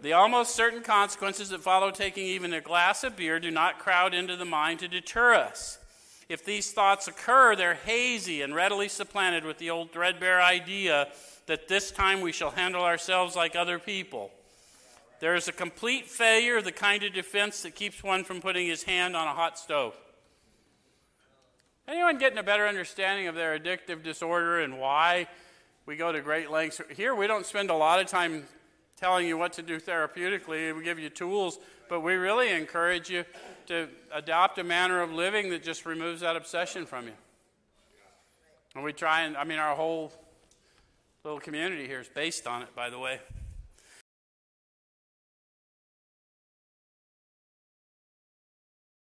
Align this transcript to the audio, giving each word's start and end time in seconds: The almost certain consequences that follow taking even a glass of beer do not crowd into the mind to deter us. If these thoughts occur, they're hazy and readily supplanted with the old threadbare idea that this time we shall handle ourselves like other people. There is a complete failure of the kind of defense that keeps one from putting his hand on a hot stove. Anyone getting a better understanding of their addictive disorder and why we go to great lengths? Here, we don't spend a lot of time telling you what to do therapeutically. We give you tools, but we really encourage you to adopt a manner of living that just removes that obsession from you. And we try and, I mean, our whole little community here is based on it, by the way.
The 0.00 0.12
almost 0.12 0.54
certain 0.54 0.82
consequences 0.82 1.48
that 1.48 1.62
follow 1.62 1.90
taking 1.90 2.24
even 2.24 2.52
a 2.52 2.60
glass 2.60 3.02
of 3.02 3.16
beer 3.16 3.40
do 3.40 3.50
not 3.50 3.80
crowd 3.80 4.14
into 4.14 4.36
the 4.36 4.44
mind 4.44 4.78
to 4.80 4.88
deter 4.88 5.34
us. 5.34 5.78
If 6.28 6.44
these 6.44 6.70
thoughts 6.70 7.08
occur, 7.08 7.56
they're 7.56 7.74
hazy 7.74 8.42
and 8.42 8.54
readily 8.54 8.88
supplanted 8.88 9.44
with 9.44 9.58
the 9.58 9.70
old 9.70 9.90
threadbare 9.92 10.40
idea 10.40 11.08
that 11.46 11.66
this 11.66 11.90
time 11.90 12.20
we 12.20 12.30
shall 12.30 12.50
handle 12.50 12.84
ourselves 12.84 13.34
like 13.34 13.56
other 13.56 13.78
people. 13.78 14.30
There 15.20 15.34
is 15.34 15.48
a 15.48 15.52
complete 15.52 16.06
failure 16.06 16.58
of 16.58 16.64
the 16.64 16.70
kind 16.70 17.02
of 17.02 17.12
defense 17.12 17.62
that 17.62 17.74
keeps 17.74 18.04
one 18.04 18.22
from 18.22 18.40
putting 18.40 18.68
his 18.68 18.84
hand 18.84 19.16
on 19.16 19.26
a 19.26 19.32
hot 19.32 19.58
stove. 19.58 19.96
Anyone 21.88 22.18
getting 22.18 22.38
a 22.38 22.42
better 22.42 22.68
understanding 22.68 23.26
of 23.26 23.34
their 23.34 23.58
addictive 23.58 24.04
disorder 24.04 24.60
and 24.60 24.78
why 24.78 25.26
we 25.86 25.96
go 25.96 26.12
to 26.12 26.20
great 26.20 26.50
lengths? 26.50 26.80
Here, 26.94 27.14
we 27.14 27.26
don't 27.26 27.46
spend 27.46 27.70
a 27.70 27.74
lot 27.74 27.98
of 27.98 28.06
time 28.06 28.44
telling 28.98 29.26
you 29.26 29.38
what 29.38 29.52
to 29.54 29.62
do 29.62 29.78
therapeutically. 29.78 30.76
We 30.76 30.82
give 30.82 30.98
you 30.98 31.08
tools, 31.08 31.58
but 31.88 32.00
we 32.00 32.14
really 32.14 32.50
encourage 32.50 33.08
you 33.08 33.24
to 33.66 33.88
adopt 34.12 34.58
a 34.58 34.64
manner 34.64 35.00
of 35.00 35.12
living 35.12 35.50
that 35.50 35.62
just 35.62 35.86
removes 35.86 36.20
that 36.22 36.36
obsession 36.36 36.86
from 36.86 37.06
you. 37.06 37.12
And 38.74 38.84
we 38.84 38.92
try 38.92 39.22
and, 39.22 39.36
I 39.36 39.44
mean, 39.44 39.58
our 39.58 39.74
whole 39.74 40.12
little 41.24 41.40
community 41.40 41.86
here 41.86 42.00
is 42.00 42.08
based 42.08 42.46
on 42.46 42.62
it, 42.62 42.74
by 42.74 42.90
the 42.90 42.98
way. 42.98 43.20